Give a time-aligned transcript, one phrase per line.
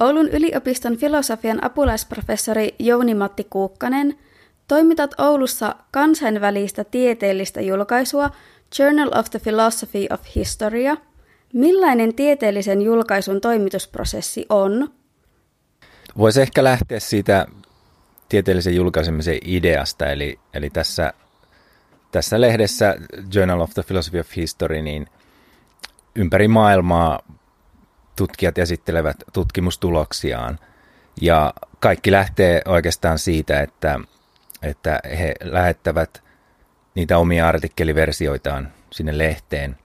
[0.00, 4.18] Oulun yliopiston filosofian apulaisprofessori Jouni-Matti Kuukkanen,
[4.68, 8.30] toimitat Oulussa kansainvälistä tieteellistä julkaisua
[8.78, 10.96] Journal of the Philosophy of History.
[11.52, 14.88] Millainen tieteellisen julkaisun toimitusprosessi on?
[16.18, 17.46] Voisi ehkä lähteä siitä
[18.28, 21.12] tieteellisen julkaisemisen ideasta, eli, eli tässä,
[22.12, 22.96] tässä lehdessä
[23.34, 25.06] Journal of the Philosophy of History, niin
[26.14, 27.22] ympäri maailmaa
[28.18, 30.58] tutkijat esittelevät tutkimustuloksiaan.
[31.20, 34.00] Ja kaikki lähtee oikeastaan siitä, että,
[34.62, 36.22] että he lähettävät
[36.94, 39.76] niitä omia artikkeliversioitaan sinne lehteen.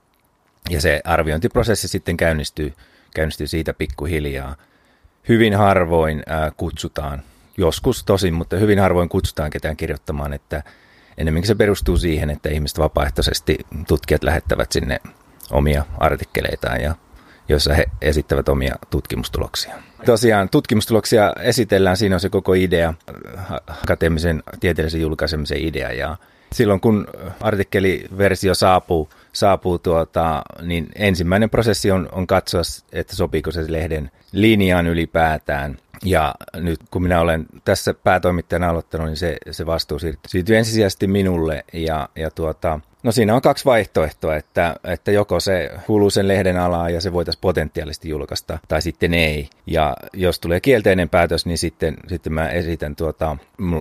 [0.70, 2.72] Ja se arviointiprosessi sitten käynnistyy,
[3.14, 4.56] käynnistyy siitä pikkuhiljaa.
[5.28, 7.22] Hyvin harvoin ää, kutsutaan,
[7.56, 10.62] joskus tosin, mutta hyvin harvoin kutsutaan ketään kirjoittamaan, että
[11.18, 15.00] enemmänkin se perustuu siihen, että ihmiset vapaaehtoisesti, tutkijat lähettävät sinne
[15.50, 16.94] omia artikkeleitaan ja
[17.48, 19.74] joissa he esittävät omia tutkimustuloksia.
[20.06, 22.94] Tosiaan tutkimustuloksia esitellään, siinä on se koko idea,
[23.82, 26.16] akateemisen tieteellisen julkaisemisen idea ja
[26.52, 27.06] silloin kun
[27.40, 34.86] artikkeliversio saapuu, saapuu tuota, niin ensimmäinen prosessi on, on katsoa, että sopiiko se lehden linjaan
[34.86, 35.78] ylipäätään.
[36.04, 41.64] Ja nyt kun minä olen tässä päätoimittajana aloittanut, niin se, se vastuu siirtyy ensisijaisesti minulle.
[41.72, 46.58] Ja, ja tuota, no siinä on kaksi vaihtoehtoa, että, että joko se kuuluu sen lehden
[46.58, 49.48] alaan ja se voitaisiin potentiaalisesti julkaista, tai sitten ei.
[49.66, 53.36] Ja jos tulee kielteinen päätös, niin sitten, sitten mä esitän, tuota,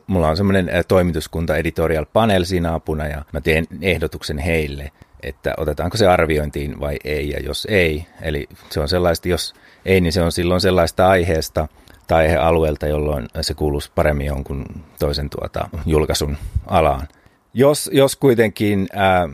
[0.08, 4.92] mulla on semmoinen toimituskunta editorial panel siinä apuna, ja mä teen ehdotuksen heille
[5.24, 9.54] että otetaanko se arviointiin vai ei, ja jos ei, eli se on sellaista, jos
[9.86, 11.68] ei, niin se on silloin sellaista aiheesta
[12.08, 14.66] tai aihealueelta, jolloin se kuuluisi paremmin jonkun
[15.00, 16.38] toisen tuota, julkaisun
[16.68, 17.08] alaan.
[17.54, 19.30] Jos, jos kuitenkin ää,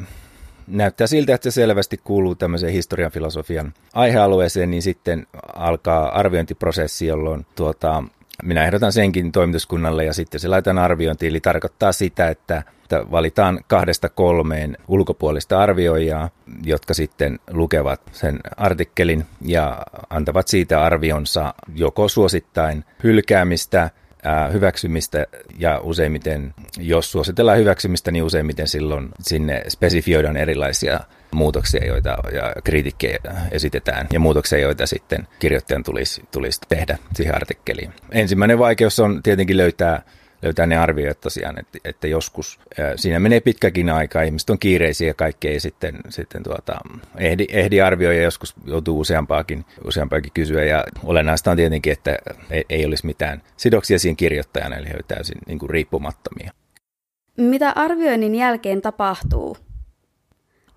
[0.67, 7.45] näyttää siltä, että se selvästi kuuluu tämmöiseen historian filosofian aihealueeseen, niin sitten alkaa arviointiprosessi, jolloin
[7.55, 8.03] tuota,
[8.43, 11.29] minä ehdotan senkin toimituskunnalle ja sitten se laitetaan arviointiin.
[11.29, 16.30] Eli tarkoittaa sitä, että että valitaan kahdesta kolmeen ulkopuolista arvioijaa,
[16.64, 23.89] jotka sitten lukevat sen artikkelin ja antavat siitä arvionsa joko suosittain hylkäämistä,
[24.53, 25.27] hyväksymistä
[25.59, 30.99] ja useimmiten, jos suositellaan hyväksymistä, niin useimmiten silloin sinne spesifioidaan erilaisia
[31.31, 33.19] muutoksia, joita ja kritiikkejä
[33.51, 37.93] esitetään ja muutoksia, joita sitten kirjoittajan tulisi, tulisi tehdä siihen artikkeliin.
[38.11, 40.01] Ensimmäinen vaikeus on tietenkin löytää
[40.41, 45.07] löytää ne arvioit tosiaan, että, että joskus ää, siinä menee pitkäkin aika, ihmiset on kiireisiä
[45.07, 46.79] ja kaikki ei sitten, sitten tuota,
[47.17, 52.17] ehdi, ehdi arvioida joskus joutuu useampaakin, useampaakin kysyä ja olennaista on tietenkin, että
[52.49, 56.51] ei, ei olisi mitään sidoksia siihen kirjoittajana, eli he ovat täysin niin kuin riippumattomia.
[57.37, 59.57] Mitä arvioinnin jälkeen tapahtuu?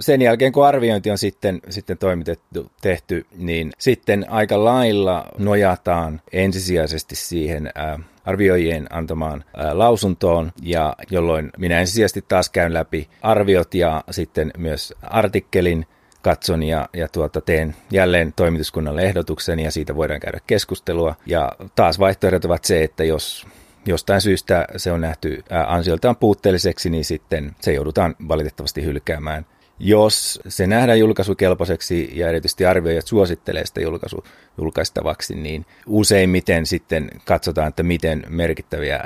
[0.01, 7.17] Sen jälkeen, kun arviointi on sitten, sitten toimitettu, tehty, niin sitten aika lailla nojataan ensisijaisesti
[7.17, 14.05] siihen ää, arvioijien antamaan ää, lausuntoon, ja jolloin minä ensisijaisesti taas käyn läpi arviot ja
[14.11, 15.87] sitten myös artikkelin,
[16.23, 21.15] katson ja, ja tuota, teen jälleen toimituskunnalle ehdotuksen ja siitä voidaan käydä keskustelua.
[21.27, 23.47] Ja taas vaihtoehdot ovat se, että jos
[23.87, 29.47] jostain syystä se on nähty ansioltaan puutteelliseksi, niin sitten se joudutaan valitettavasti hylkäämään
[29.85, 34.25] jos se nähdään julkaisukelpoiseksi ja erityisesti arvioijat suosittelee sitä julkaisu,
[34.59, 39.01] julkaistavaksi, niin useimmiten sitten katsotaan, että miten merkittäviä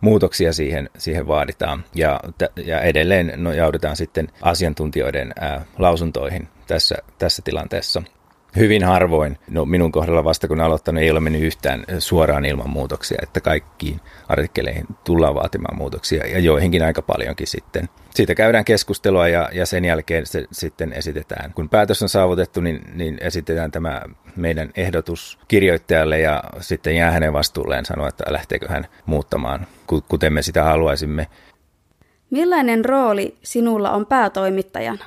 [0.00, 1.84] muutoksia siihen, siihen vaaditaan.
[1.94, 2.20] Ja,
[2.64, 8.02] ja edelleen nojaudutaan sitten asiantuntijoiden ää, lausuntoihin tässä, tässä tilanteessa
[8.56, 13.18] hyvin harvoin, no minun kohdalla vasta kun aloittanut, ei ole mennyt yhtään suoraan ilman muutoksia,
[13.22, 17.88] että kaikkiin artikkeleihin tullaan vaatimaan muutoksia ja joihinkin aika paljonkin sitten.
[18.14, 21.52] Siitä käydään keskustelua ja, ja sen jälkeen se sitten esitetään.
[21.52, 24.02] Kun päätös on saavutettu, niin, niin esitetään tämä
[24.36, 29.66] meidän ehdotus kirjoittajalle ja sitten jää hänen vastuulleen sanoa, että lähteekö hän muuttamaan,
[30.08, 31.26] kuten me sitä haluaisimme.
[32.30, 35.04] Millainen rooli sinulla on päätoimittajana?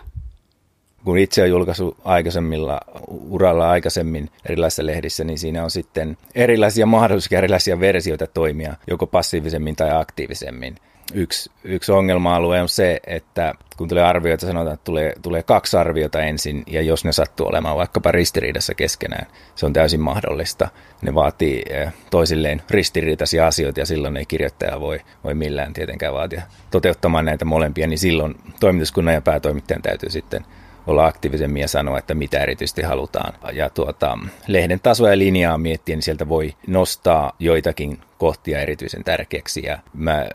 [1.06, 7.38] Kun itse on julkaissut aikaisemmilla uralla aikaisemmin erilaisissa lehdissä, niin siinä on sitten erilaisia mahdollisuuksia,
[7.38, 10.76] erilaisia versioita toimia, joko passiivisemmin tai aktiivisemmin.
[11.14, 16.22] Yksi, yksi ongelma-alue on se, että kun tulee arvioita, sanotaan, että tulee, tulee kaksi arviota
[16.22, 20.68] ensin, ja jos ne sattuu olemaan vaikkapa ristiriidassa keskenään, se on täysin mahdollista.
[21.02, 26.42] Ne vaatii eh, toisilleen ristiriitaisia asioita, ja silloin ei kirjoittaja voi, voi millään tietenkään vaatia
[26.72, 30.46] toteuttamaan näitä molempia, niin silloin toimituskunnan ja päätoimittajan täytyy sitten
[30.88, 33.34] olla aktiivisemmin ja sanoa, että mitä erityisesti halutaan.
[33.54, 34.18] Ja tuota,
[34.48, 39.66] lehden tasoa ja linjaa miettiä, niin sieltä voi nostaa joitakin kohtia erityisen tärkeäksi.
[39.66, 40.26] Ja mä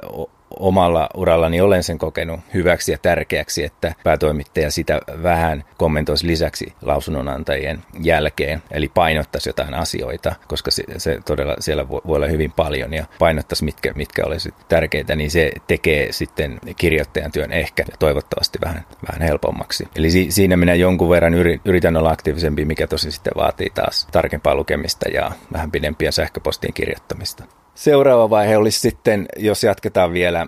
[0.51, 7.83] omalla urallani olen sen kokenut hyväksi ja tärkeäksi, että päätoimittaja sitä vähän kommentoisi lisäksi lausunnonantajien
[8.01, 12.95] jälkeen, eli painottaisi jotain asioita, koska se, se todella siellä voi, voi olla hyvin paljon
[12.95, 18.85] ja painottaisi mitkä, mitkä olisi tärkeitä, niin se tekee sitten kirjoittajan työn ehkä toivottavasti vähän,
[19.09, 19.89] vähän helpommaksi.
[19.97, 21.35] Eli si, siinä minä jonkun verran
[21.65, 27.45] yritän olla aktiivisempi, mikä tosi sitten vaatii taas tarkempaa lukemista ja vähän pidempiä sähköpostiin kirjoittamista.
[27.77, 30.47] Seuraava vaihe olisi sitten, jos jatketaan vielä,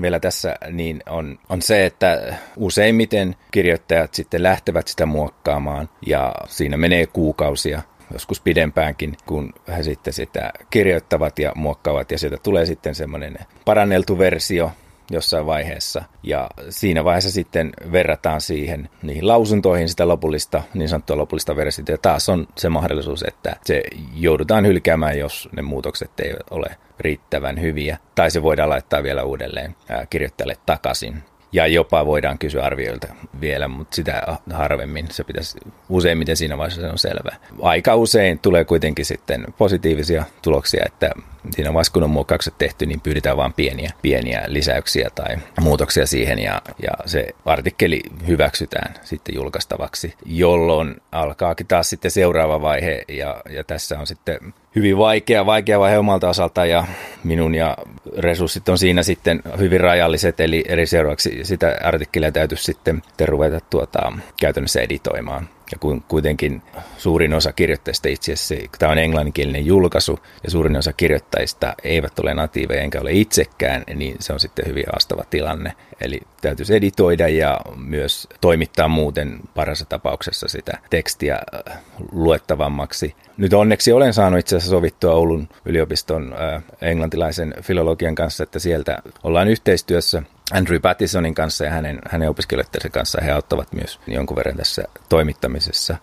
[0.00, 6.76] vielä tässä, niin on, on se, että useimmiten kirjoittajat sitten lähtevät sitä muokkaamaan ja siinä
[6.76, 7.82] menee kuukausia
[8.12, 14.18] joskus pidempäänkin, kun he sitten sitä kirjoittavat ja muokkaavat ja sieltä tulee sitten semmoinen paranneltu
[14.18, 14.72] versio,
[15.12, 16.04] jossain vaiheessa.
[16.22, 21.92] Ja siinä vaiheessa sitten verrataan siihen niihin lausuntoihin sitä lopullista, niin sanottua lopullista versiota.
[21.92, 23.82] Ja taas on se mahdollisuus, että se
[24.14, 27.98] joudutaan hylkäämään, jos ne muutokset eivät ole riittävän hyviä.
[28.14, 29.76] Tai se voidaan laittaa vielä uudelleen
[30.10, 31.22] kirjoittajalle takaisin.
[31.52, 33.06] Ja jopa voidaan kysyä arvioilta
[33.40, 35.06] vielä, mutta sitä harvemmin.
[35.10, 35.58] Se pitäisi
[35.88, 37.36] useimmiten siinä vaiheessa se on selvää.
[37.62, 41.10] Aika usein tulee kuitenkin sitten positiivisia tuloksia, että
[41.50, 46.38] siinä vaiheessa kun on muokkaukset tehty, niin pyydetään vain pieniä, pieniä lisäyksiä tai muutoksia siihen
[46.38, 53.64] ja, ja se artikkeli hyväksytään sitten julkaistavaksi, jolloin alkaakin taas sitten seuraava vaihe ja, ja
[53.64, 54.38] tässä on sitten
[54.76, 56.84] hyvin vaikea, vaikea vaihe omalta osalta ja
[57.24, 57.76] minun ja
[58.18, 64.12] resurssit on siinä sitten hyvin rajalliset, eli eri seuraavaksi sitä artikkelia täytyy sitten ruveta tuota,
[64.40, 65.48] käytännössä editoimaan.
[65.72, 66.62] Ja kun kuitenkin
[66.98, 72.34] suurin osa kirjoittajista itse asiassa, tämä on englanninkielinen julkaisu, ja suurin osa kirjoittajista eivät ole
[72.34, 75.72] natiiveja enkä ole itsekään, niin se on sitten hyvin haastava tilanne.
[76.00, 81.38] Eli täytyisi editoida ja myös toimittaa muuten parassa tapauksessa sitä tekstiä
[81.70, 81.78] äh,
[82.12, 83.14] luettavammaksi.
[83.36, 88.98] Nyt onneksi olen saanut itse asiassa sovittua Oulun yliopiston äh, englantilaisen filologian kanssa, että sieltä
[89.22, 90.22] ollaan yhteistyössä
[90.52, 93.20] Andrew Pattisonin kanssa ja hänen, hänen opiskelijoidensa kanssa.
[93.24, 95.96] He auttavat myös jonkun verran tässä toimittamisessa,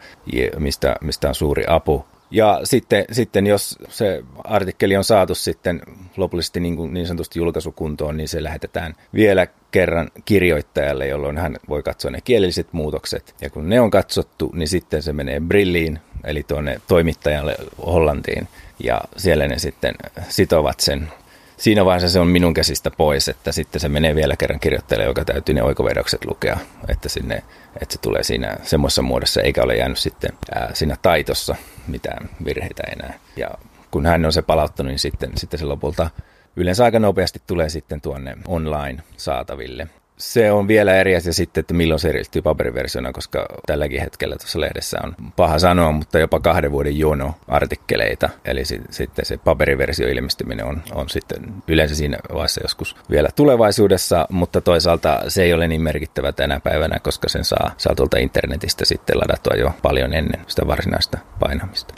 [0.59, 2.05] mistä, mistä on suuri apu.
[2.31, 5.81] Ja sitten, sitten jos se artikkeli on saatu sitten
[6.17, 11.83] lopullisesti niin, kuin niin sanotusti julkaisukuntoon, niin se lähetetään vielä kerran kirjoittajalle, jolloin hän voi
[11.83, 13.35] katsoa ne kielelliset muutokset.
[13.41, 17.55] Ja kun ne on katsottu, niin sitten se menee Brilliin, eli tuonne toimittajalle
[17.85, 18.47] Hollantiin.
[18.83, 19.95] Ja siellä ne sitten
[20.29, 21.11] sitovat sen
[21.59, 25.25] siinä vaiheessa se on minun käsistä pois, että sitten se menee vielä kerran kirjoittajalle, joka
[25.25, 26.57] täytyy ne oikovedokset lukea,
[26.87, 27.43] että, sinne,
[27.81, 31.55] että se tulee siinä semmoisessa muodossa, eikä ole jäänyt sitten ää, siinä taitossa
[31.87, 33.19] mitään virheitä enää.
[33.35, 33.49] Ja
[33.91, 36.09] kun hän on se palauttanut, niin sitten, sitten se lopulta
[36.55, 39.87] yleensä aika nopeasti tulee sitten tuonne online saataville
[40.19, 44.61] se on vielä eri asia sitten, että milloin se ilmestyy paperiversiona, koska tälläkin hetkellä tuossa
[44.61, 48.29] lehdessä on paha sanoa, mutta jopa kahden vuoden jono artikkeleita.
[48.45, 54.27] Eli si- sitten se paperiversio ilmestyminen on, on sitten yleensä siinä vaiheessa joskus vielä tulevaisuudessa,
[54.29, 58.85] mutta toisaalta se ei ole niin merkittävä tänä päivänä, koska sen saa, saa tuolta internetistä
[58.85, 61.93] sitten ladattua jo paljon ennen sitä varsinaista painamista.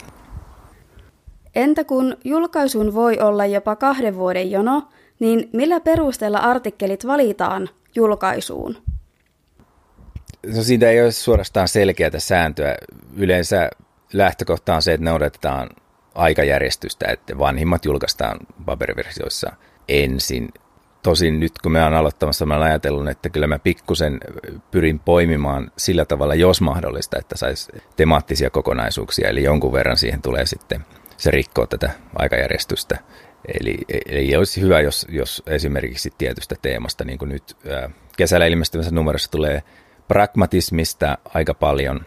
[1.54, 4.88] Entä kun julkaisuun voi olla jopa kahden vuoden jono,
[5.20, 8.76] niin millä perusteella artikkelit valitaan julkaisuun?
[10.54, 12.74] No siitä ei ole suorastaan selkeää sääntöä.
[13.16, 13.70] Yleensä
[14.12, 15.70] lähtökohta on se, että noudatetaan
[16.14, 19.52] aikajärjestystä, että vanhimmat julkaistaan paperiversioissa
[19.88, 20.48] ensin.
[21.02, 24.20] Tosin nyt kun me olen aloittamassa, mä olen ajatellut, että kyllä mä pikkusen
[24.70, 30.46] pyrin poimimaan sillä tavalla, jos mahdollista, että saisi temaattisia kokonaisuuksia, eli jonkun verran siihen tulee
[30.46, 30.84] sitten
[31.16, 32.98] se rikkoo tätä aikajärjestystä.
[33.58, 37.56] Eli, eli olisi hyvä, jos, jos esimerkiksi tietystä teemasta, niin kuin nyt
[38.16, 39.62] kesällä ilmestyvässä numerossa tulee
[40.08, 42.06] pragmatismista aika paljon,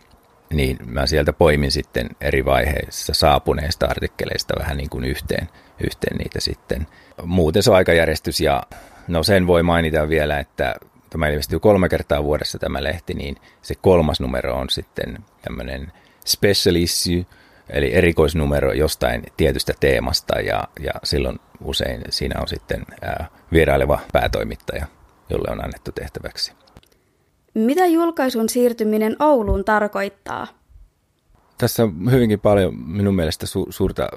[0.54, 5.50] niin mä sieltä poimin sitten eri vaiheissa saapuneista artikkeleista vähän niin kuin yhteen,
[5.84, 6.88] yhteen niitä sitten.
[7.24, 8.64] Muuten se on aikajärjestys ja
[9.08, 10.76] no sen voi mainita vielä, että
[11.10, 15.92] tämä ilmestyy kolme kertaa vuodessa tämä lehti, niin se kolmas numero on sitten tämmöinen
[16.26, 17.26] special issue,
[17.70, 24.86] eli erikoisnumero jostain tietystä teemasta ja, ja silloin usein siinä on sitten ää, vieraileva päätoimittaja,
[25.30, 26.54] jolle on annettu tehtäväksi.
[27.54, 30.48] Mitä julkaisun siirtyminen Ouluun tarkoittaa?
[31.58, 34.08] Tässä on hyvinkin paljon minun mielestä su- suurta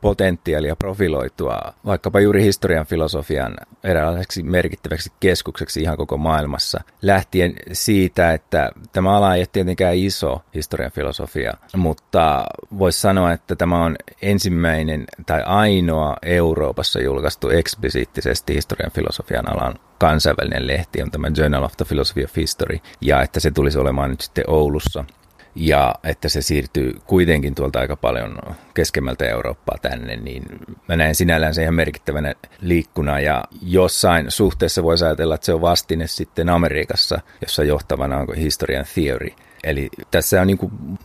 [0.00, 6.80] potentiaalia profiloitua vaikkapa juuri historian filosofian eräänlaiseksi merkittäväksi keskukseksi ihan koko maailmassa.
[7.02, 12.46] Lähtien siitä, että tämä ala ei ole tietenkään iso historian filosofia, mutta
[12.78, 20.66] voisi sanoa, että tämä on ensimmäinen tai ainoa Euroopassa julkaistu eksplisiittisesti historian filosofian alan kansainvälinen
[20.66, 24.20] lehti on tämä Journal of the Philosophy of History, ja että se tulisi olemaan nyt
[24.20, 25.04] sitten Oulussa
[25.58, 28.38] ja että se siirtyy kuitenkin tuolta aika paljon
[28.74, 30.42] keskemmältä Eurooppaa tänne, niin
[30.88, 33.20] mä näen sinällään se ihan merkittävänä liikkuna.
[33.20, 38.86] Ja jossain suhteessa voisi ajatella, että se on vastine sitten Amerikassa, jossa johtavana on historian
[38.94, 39.28] theory–
[39.64, 40.58] Eli tässä on niin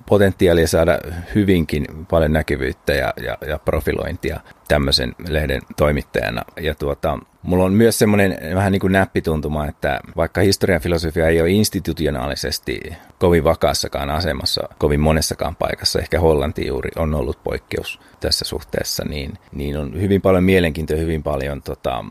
[0.05, 1.00] potentiaalia saada
[1.36, 6.41] hyvinkin paljon näkyvyyttä ja, ja, ja profilointia tämmöisen lehden toimittajana.
[6.62, 11.41] Ja tuota, mulla on myös semmoinen vähän niin kuin näppituntuma, että vaikka historian filosofia ei
[11.41, 12.79] ole institutionaalisesti
[13.19, 19.33] kovin vakaassakaan asemassa, kovin monessakaan paikassa, ehkä Hollanti juuri on ollut poikkeus tässä suhteessa, niin,
[19.51, 22.05] niin on hyvin paljon mielenkiintoa, hyvin paljon tota,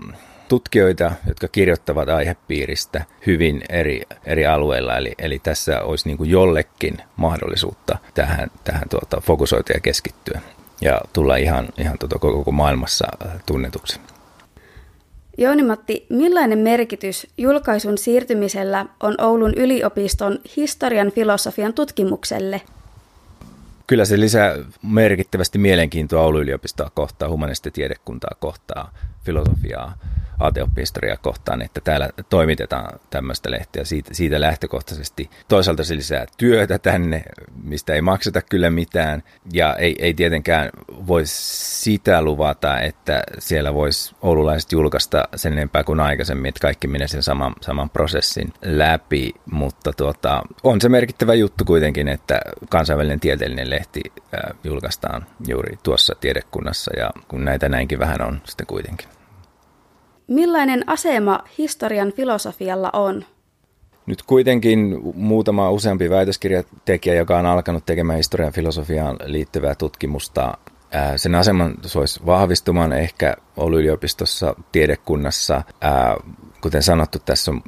[0.52, 6.98] tutkijoita, jotka kirjoittavat aihepiiristä hyvin eri, eri alueilla, eli, eli tässä olisi niin kuin jollekin
[7.16, 10.40] mahdollisuutta tähän, tähän tuota, fokusoitua ja keskittyä
[10.80, 13.06] ja tulla ihan, ihan tuota, koko maailmassa
[13.46, 14.00] tunnetuksi.
[15.38, 22.60] Jouni-Matti, millainen merkitys julkaisun siirtymisellä on Oulun yliopiston historian filosofian tutkimukselle?
[23.92, 28.88] Kyllä se lisää merkittävästi mielenkiintoa Oulun yliopistoa kohtaan, humanistitiedekuntaa kohtaan,
[29.24, 29.98] filosofiaa
[30.40, 35.30] aateoppihistoriaa kohtaan, että täällä toimitetaan tämmöistä lehteä siitä, siitä lähtökohtaisesti.
[35.48, 37.22] Toisaalta se lisää työtä tänne,
[37.62, 39.22] mistä ei makseta kyllä mitään,
[39.52, 40.70] ja ei, ei tietenkään
[41.06, 47.08] voi sitä luvata, että siellä voisi oululaiset julkaista sen enempää kuin aikaisemmin, että kaikki menee
[47.08, 53.70] sen saman, saman prosessin läpi, mutta tuota, on se merkittävä juttu kuitenkin, että kansainvälinen tieteellinen
[53.70, 53.81] lehti
[54.34, 59.08] äh, julkaistaan juuri tuossa tiedekunnassa, ja kun näitä näinkin vähän on sitten kuitenkin.
[60.28, 63.24] Millainen asema historian filosofialla on?
[64.06, 70.58] Nyt kuitenkin muutama useampi väitöskirjatekijä, joka on alkanut tekemään historian filosofiaan liittyvää tutkimusta,
[71.16, 75.62] sen aseman soisi vahvistumaan ehkä Oulun yliopistossa, tiedekunnassa.
[76.60, 77.62] Kuten sanottu, tässä on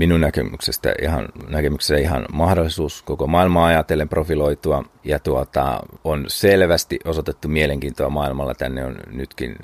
[0.00, 4.84] minun näkemyksestä ihan, näkemyksestä ihan mahdollisuus koko maailmaa ajatellen profiloitua.
[5.04, 8.54] Ja tuota, on selvästi osoitettu mielenkiintoa maailmalla.
[8.54, 9.58] Tänne on nytkin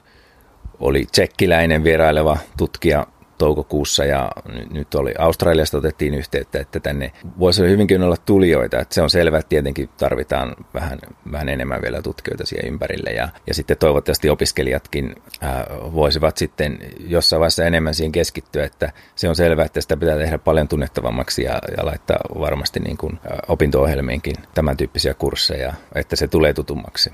[0.80, 3.06] oli tsekkiläinen vieraileva tutkija
[3.38, 4.30] toukokuussa ja
[4.72, 8.78] nyt oli Australiasta otettiin yhteyttä, että tänne voisi hyvinkin olla tulijoita.
[8.78, 10.98] Että se on selvä, että tietenkin tarvitaan vähän,
[11.32, 17.40] vähän enemmän vielä tutkijoita siihen ympärille ja, ja sitten toivottavasti opiskelijatkin ää, voisivat sitten jossain
[17.40, 21.58] vaiheessa enemmän siihen keskittyä, että se on selvää, että sitä pitää tehdä paljon tunnettavammaksi ja,
[21.76, 27.12] ja laittaa varmasti niin kuin, opinto-ohjelmiinkin tämän tyyppisiä kursseja, että se tulee tutummaksi.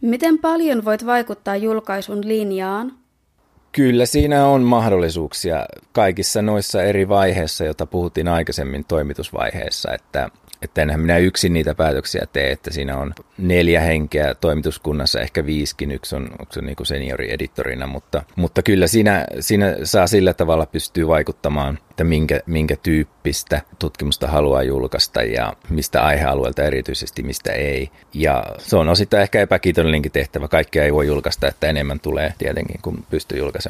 [0.00, 3.01] Miten paljon voit vaikuttaa julkaisun linjaan?
[3.72, 10.30] Kyllä siinä on mahdollisuuksia kaikissa noissa eri vaiheissa, joita puhuttiin aikaisemmin toimitusvaiheessa, että
[10.62, 15.90] että enhän minä yksin niitä päätöksiä tee, että siinä on neljä henkeä toimituskunnassa, ehkä viiskin,
[15.90, 21.08] yksi on, onko se niin seniori-editorina, mutta, mutta kyllä siinä, siinä saa sillä tavalla pystyy
[21.08, 27.90] vaikuttamaan, että minkä, minkä tyyppistä tutkimusta haluaa julkaista ja mistä aihealueelta erityisesti, mistä ei.
[28.14, 32.80] Ja se on osittain ehkä epäkiitollinenkin tehtävä, kaikkea ei voi julkaista, että enemmän tulee tietenkin,
[32.82, 33.61] kun pystyy julkaisemaan.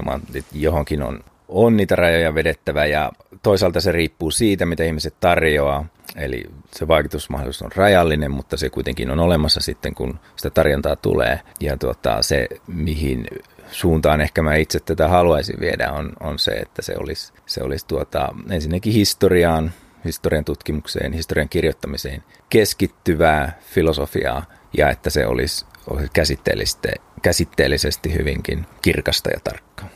[0.52, 1.20] Johonkin on
[1.52, 5.86] on niitä rajoja vedettävä ja toisaalta se riippuu siitä, mitä ihmiset tarjoaa.
[6.16, 11.40] Eli se vaikutusmahdollisuus on rajallinen, mutta se kuitenkin on olemassa sitten, kun sitä tarjontaa tulee.
[11.60, 13.26] Ja tuota, se, mihin
[13.70, 17.86] suuntaan ehkä mä itse tätä haluaisin viedä, on, on se, että se olisi, se olisi
[17.86, 19.72] tuota, ensinnäkin historiaan,
[20.04, 24.44] historian tutkimukseen, historian kirjoittamiseen keskittyvää filosofiaa
[24.76, 26.88] ja että se olisi, olisi käsitteellisesti,
[27.22, 29.88] käsitteellisesti hyvinkin kirkasta ja tarkkaa.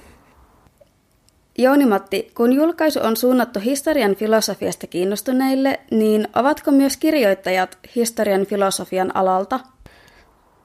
[1.58, 9.60] Jouni-Matti, kun julkaisu on suunnattu historian filosofiasta kiinnostuneille, niin ovatko myös kirjoittajat historian filosofian alalta?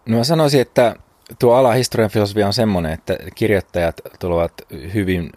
[0.06, 0.96] No mä sanoisin, että
[1.40, 4.54] tuo ala historian filosofia on semmoinen, että kirjoittajat tulevat
[4.94, 5.32] hyvin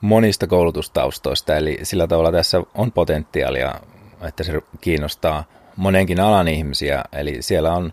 [0.00, 3.74] monista koulutustaustoista, eli sillä tavalla tässä on potentiaalia,
[4.22, 5.44] että se kiinnostaa
[5.76, 7.92] monenkin alan ihmisiä, eli siellä on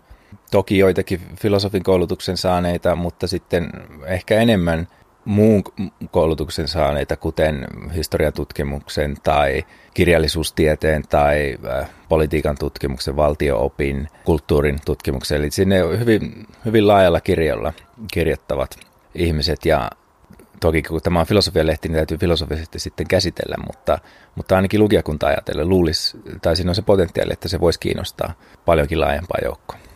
[0.50, 3.70] toki joitakin filosofin koulutuksen saaneita, mutta sitten
[4.06, 4.88] ehkä enemmän–
[5.24, 5.62] muun
[6.10, 9.64] koulutuksen saaneita, kuten historian tutkimuksen tai
[9.94, 15.38] kirjallisuustieteen tai äh, politiikan tutkimuksen, valtioopin, kulttuurin tutkimuksen.
[15.38, 17.72] Eli sinne hyvin, hyvin laajalla kirjalla
[18.12, 18.76] kirjoittavat
[19.14, 19.90] ihmiset ja
[20.60, 23.98] toki kun tämä on filosofialehti, niin täytyy filosofisesti sitten käsitellä, mutta,
[24.34, 28.32] mutta ainakin lukijakunta ajatellen luulisi, tai siinä on se potentiaali, että se voisi kiinnostaa
[28.64, 29.89] paljonkin laajempaa joukkoa.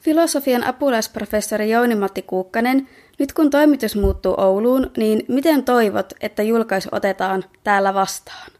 [0.00, 2.88] Filosofian apulaisprofessori Jouni-Matti Kuukkanen
[3.18, 8.50] nyt kun toimitus muuttuu Ouluun, niin miten toivot, että julkaisu otetaan täällä vastaan?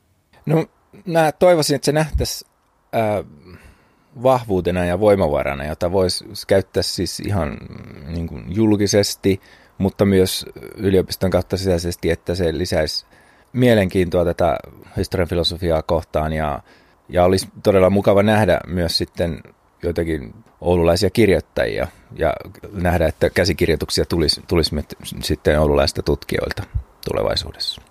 [0.47, 0.66] No
[1.06, 2.47] mä toivoisin, että se nähtäisi
[2.94, 3.25] äh,
[4.23, 7.56] vahvuutena ja voimavarana, jota voisi käyttää siis ihan
[8.06, 9.40] niin kuin julkisesti,
[9.78, 13.06] mutta myös yliopiston kautta sisäisesti, että se lisäisi
[13.52, 14.56] mielenkiintoa tätä
[14.97, 16.61] historian filosofiaa kohtaan ja,
[17.09, 19.42] Ja olisi todella mukava nähdä myös sitten
[19.82, 22.34] joitakin oululaisia kirjoittajia ja
[22.72, 24.76] nähdä, että käsikirjoituksia tulisi, tulisi
[25.22, 26.62] sitten oululaista tutkijoilta
[27.08, 27.82] tulevaisuudessa.